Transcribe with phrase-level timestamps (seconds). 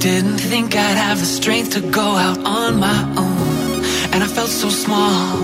[0.00, 3.84] Didn't think I'd have the strength to go out on my own.
[4.14, 5.36] And I felt so small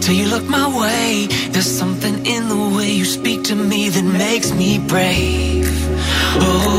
[0.00, 1.28] till you looked my way.
[1.52, 5.70] There's something in the way you speak to me that makes me brave.
[6.34, 6.72] Oh,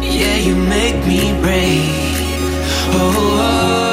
[0.00, 2.14] yeah, you make me brave.
[2.94, 3.12] Oh.
[3.16, 3.87] oh, oh.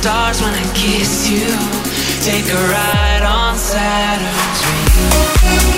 [0.00, 1.48] stars when I kiss you.
[2.22, 5.77] Take a ride on Saturn's dream.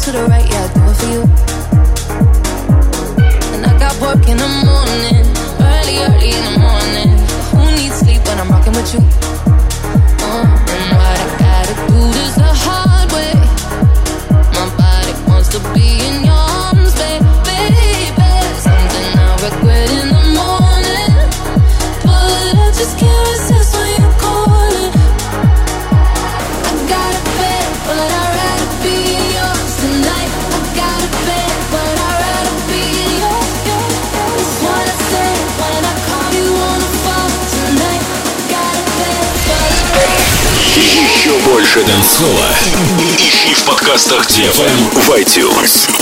[0.00, 0.39] to the right.
[44.36, 45.99] DFM в iTunes.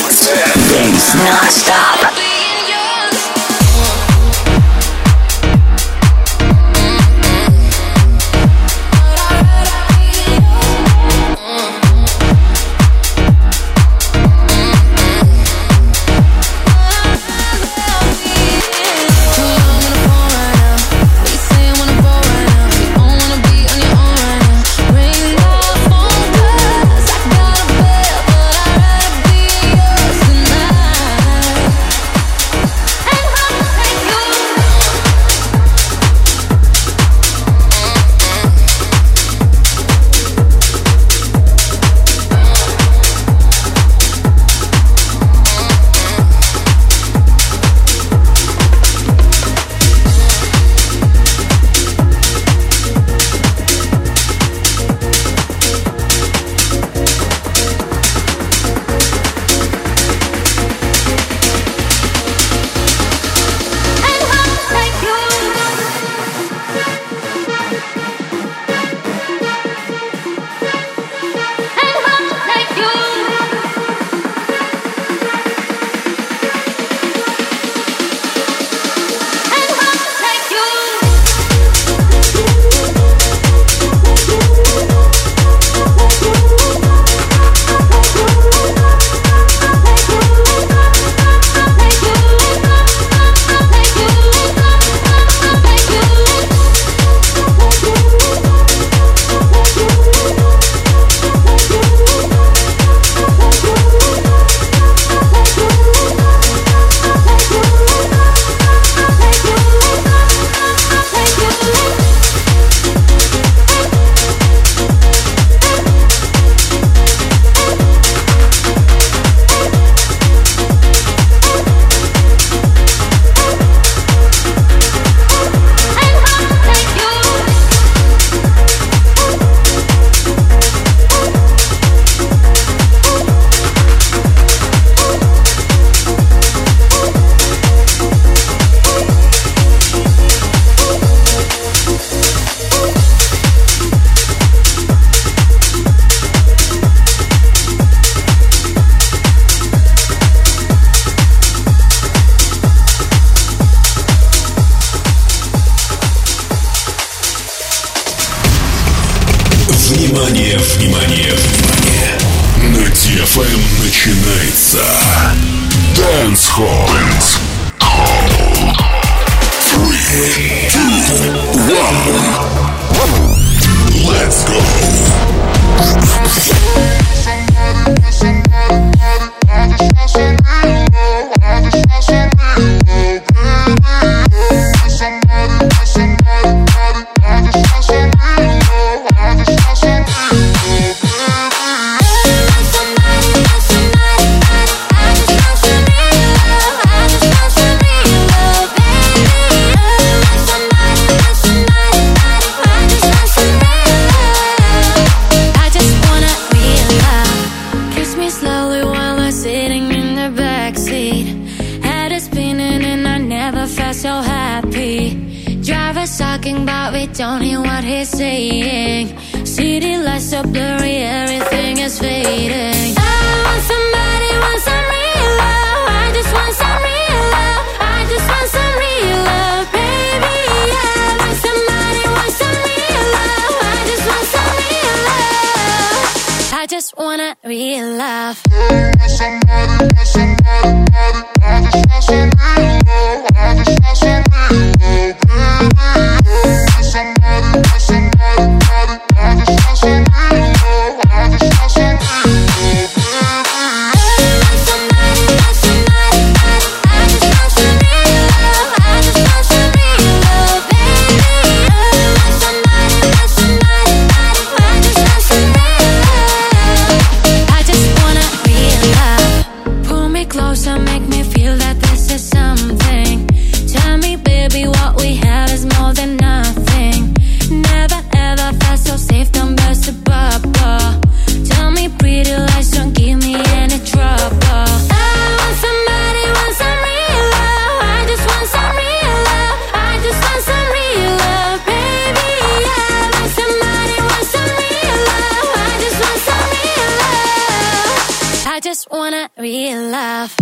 [299.48, 300.36] Real life.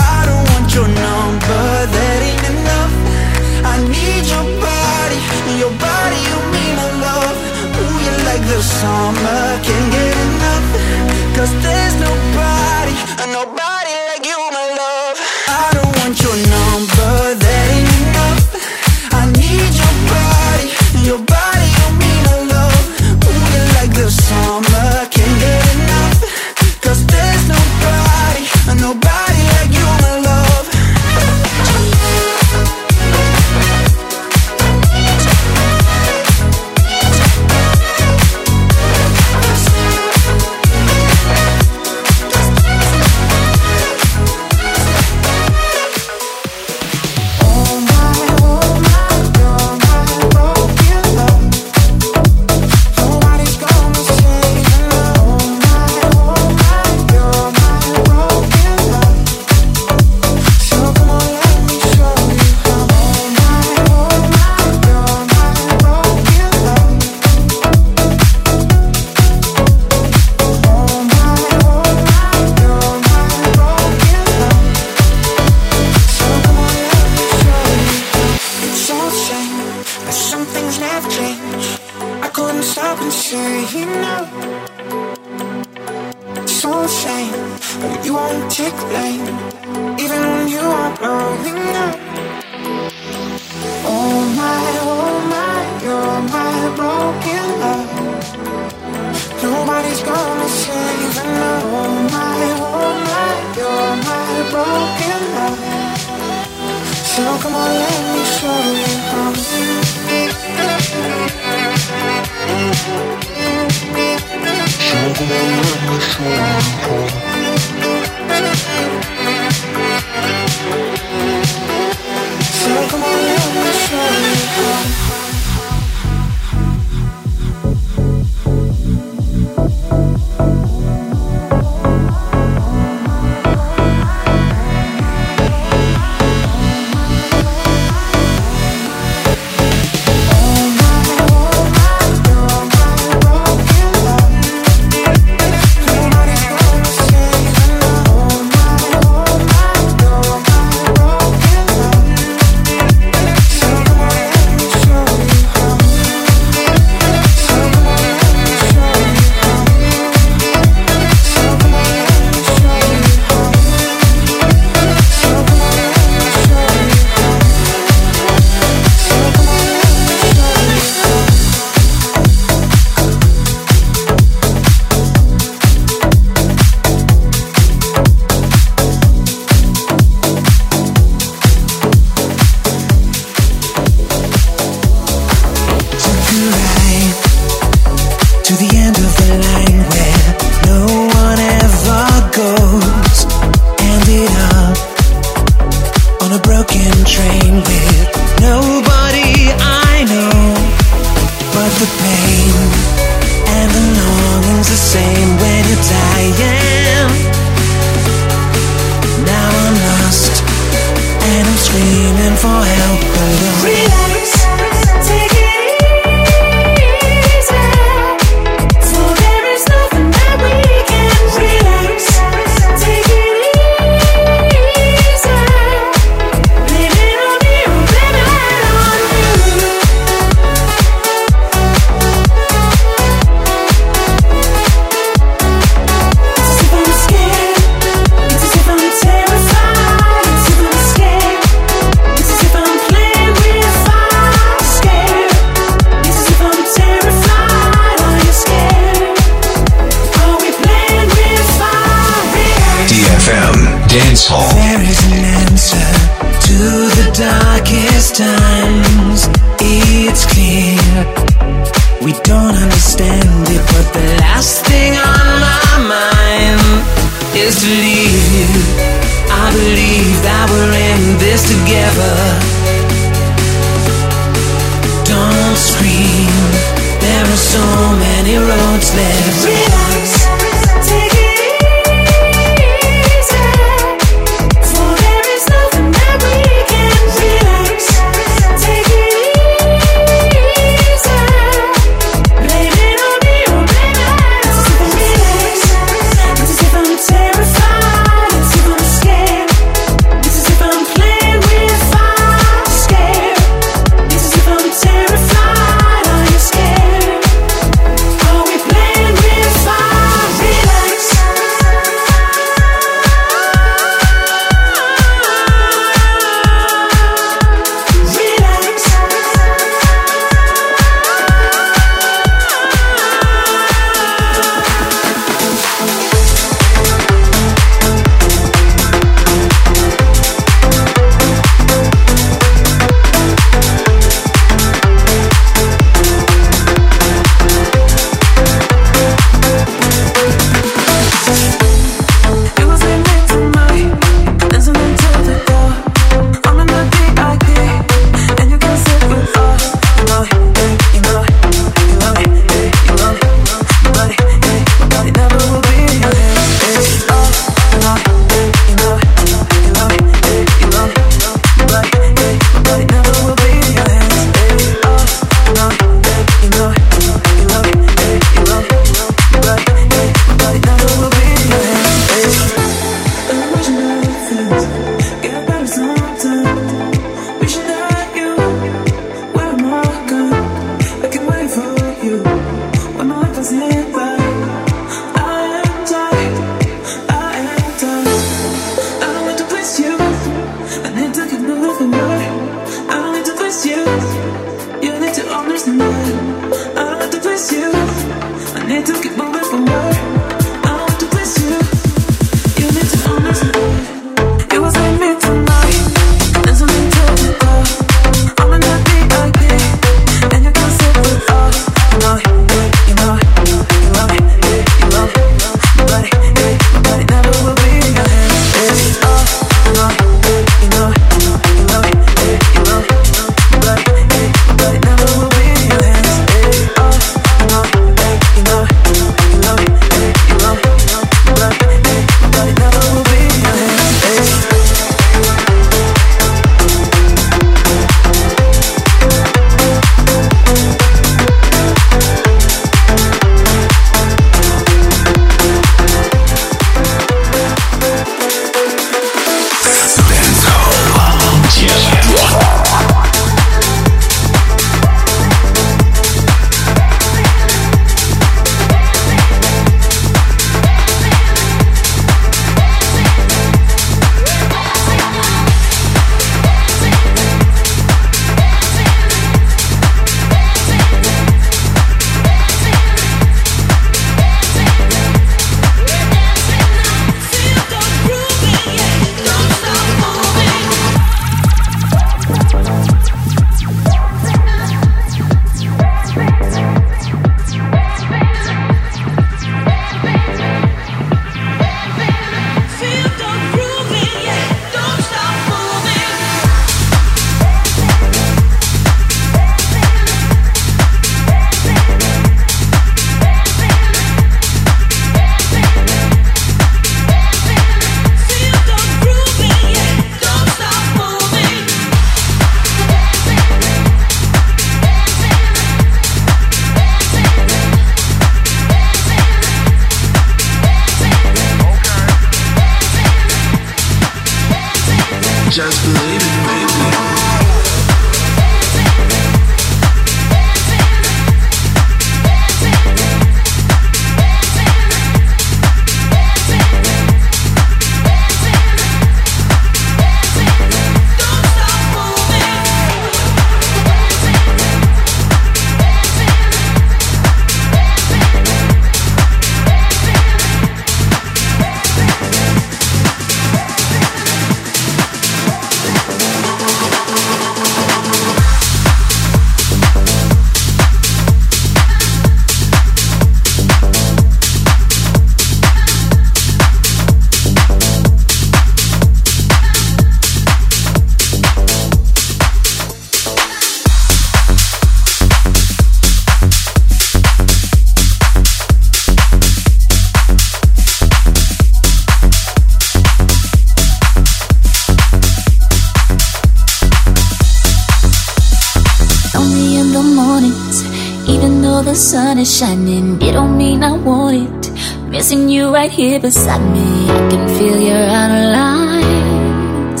[596.06, 600.00] Here beside me, I can feel you're out of light.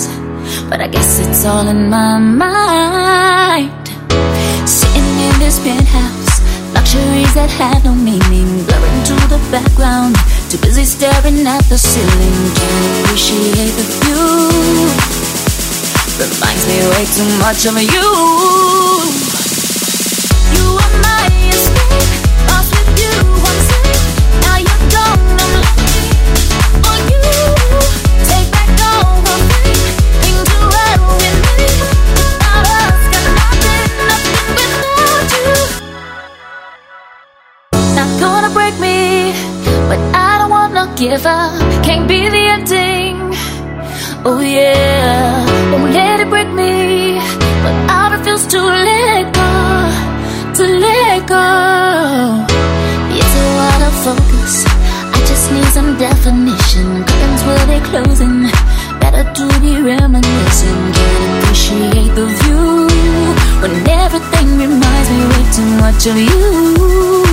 [0.70, 3.86] But I guess it's all in my mind.
[4.68, 6.34] Sitting in this penthouse,
[6.74, 10.14] luxuries that have no meaning, blurring to the background.
[10.50, 14.26] Too busy staring at the ceiling, can't appreciate the view.
[16.22, 17.74] Reminds me way too much of.
[17.82, 18.05] You
[41.08, 41.54] give up.
[41.86, 43.16] Can't be the ending.
[44.28, 46.74] Oh yeah, won't let it break me,
[47.62, 49.52] but I refuse to let go,
[50.58, 51.46] to let go.
[53.18, 54.54] It's a lot of focus.
[55.16, 56.86] I just need some definition.
[57.08, 58.36] Curtains will be closing.
[59.02, 60.82] Better to be reminiscing.
[60.98, 62.66] Can't appreciate the view
[63.62, 66.16] when everything reminds me way too much of.
[66.28, 67.25] You,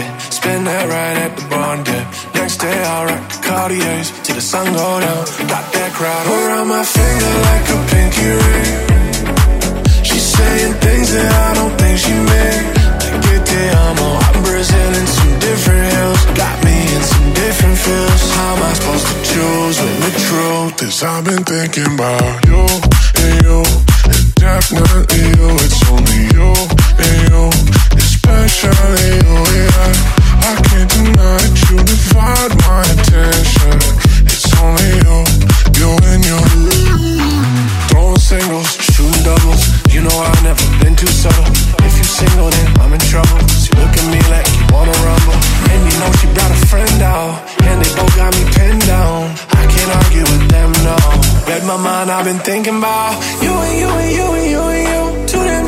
[0.00, 0.18] yeah.
[0.30, 2.04] Spend that right at the barn, yeah.
[2.34, 5.24] Next day I'll rock the Cartiers till the sun go down.
[5.48, 8.74] Got that crowd around my finger like a pinky ring.
[10.08, 12.64] She's saying things that I don't think she meant.
[13.04, 16.20] Like que te amo, I'm Brazil in some different hills.
[16.42, 18.22] Got me in some different feels.
[18.36, 22.62] How am I supposed to choose when the truth is I've been thinking about you
[23.22, 23.58] and you
[24.12, 25.48] and definitely you.
[25.64, 26.50] It's only you
[27.04, 27.42] and you,
[32.70, 33.76] my attention.
[34.24, 35.16] It's only you,
[35.78, 36.40] you and you.
[37.88, 39.62] Throwing singles, shooting doubles.
[39.92, 41.50] You know I've never been too subtle.
[41.86, 43.38] If you single, then I'm in trouble.
[43.62, 45.38] She look at me like you wanna rumble.
[45.72, 47.34] And you know she brought a friend out.
[47.68, 49.34] And they both got me pinned down.
[49.60, 50.96] I can't argue with them, no.
[51.48, 53.12] Read my mind, I've been thinking about
[53.42, 55.09] you and you and you and you and you.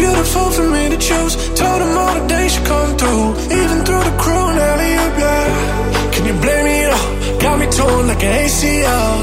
[0.03, 1.35] Beautiful for me to choose.
[1.55, 3.27] Told them all the days should come through.
[3.61, 6.11] Even through the crew and alley up, yeah.
[6.13, 6.79] Can you blame me?
[6.91, 9.15] Oh, got me torn like an ACL.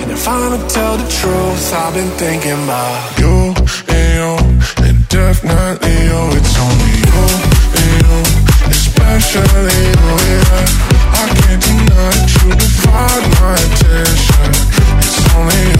[0.00, 3.34] And if I'ma tell the truth, I've been thinking about you
[3.96, 4.30] and you,
[4.86, 6.20] and definitely you.
[6.38, 7.22] It's only you
[7.80, 8.18] and you,
[8.70, 10.06] especially you.
[10.30, 14.46] Yeah, I can't deny that you divide my attention.
[15.02, 15.77] It's only you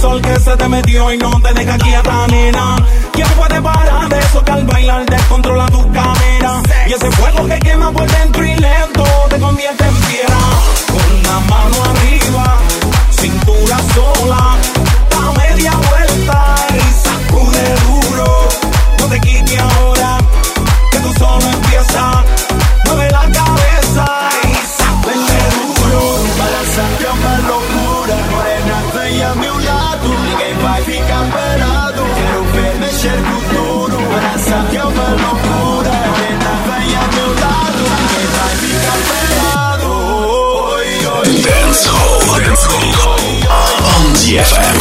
[0.00, 2.76] sol que se te metió y no te deja quieta, nena.
[3.12, 6.62] ¿Quién puede parar de eso que al bailar descontrola tu cadera?
[6.88, 10.38] Y ese fuego que quema por dentro y lento te convierte en piedra.
[10.88, 12.58] Con la mano arriba,
[13.10, 14.56] cintura sola,
[15.10, 18.48] da media vuelta y sacude duro.
[19.00, 20.18] No te quites ahora,
[20.90, 22.49] que tú solo empiezas.
[42.38, 42.92] Dance Hall.
[43.96, 44.78] On DFM.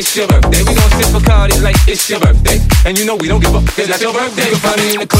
[0.00, 0.60] it's your birthday.
[0.60, 2.58] We gon' sip Bacardi like it's your birthday.
[2.86, 4.44] And you know we don't give up, cause that's your birthday.
[4.44, 5.19] You can find me in the club.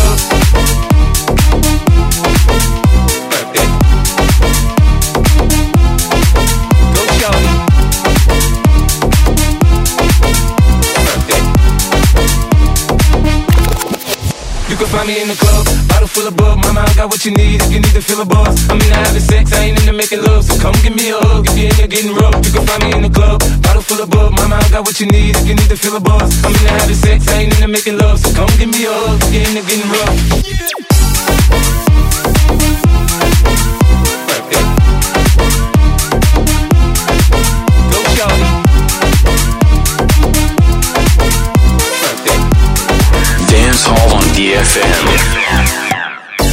[44.12, 45.06] on DFM.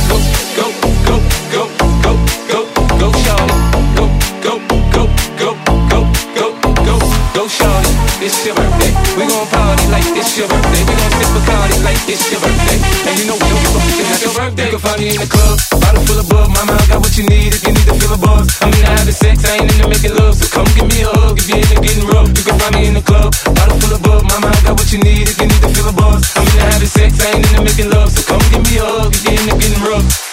[0.10, 0.18] Go,
[0.56, 0.66] go,
[1.06, 1.16] go,
[1.52, 1.64] go,
[2.03, 2.14] go,
[2.48, 2.60] go,
[3.00, 3.58] go, shawty.
[3.95, 4.06] Go,
[4.42, 4.53] go,
[4.94, 5.03] go,
[5.40, 5.50] go,
[5.90, 6.00] go,
[6.36, 6.48] go,
[6.86, 6.95] go,
[7.34, 7.92] go, shawty.
[8.22, 8.92] It's your birthday.
[9.18, 10.84] We gon' party like it's your birthday.
[10.86, 12.77] We gon' sip Bacardi like it's your birthday.
[13.10, 14.66] And you know we don't give a fuck it's your birthday.
[14.66, 16.50] You can find me in the club, bottle full of bug.
[16.50, 18.58] Mama, I got what you need if you need to feel a buzz.
[18.61, 21.03] I mean, I have the sex, I ain't into making love, so come give me
[21.03, 21.27] a hug
[22.68, 23.34] find me in the club.
[23.56, 25.90] Bottle full of bub, mama, I got what you need if you need to feel
[25.90, 26.32] a buzz.
[26.36, 28.78] I'm in the having sex, I ain't in the making love, so come give me
[28.78, 30.27] a hug if you're in the getting rough.